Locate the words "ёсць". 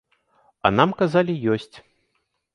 1.59-1.71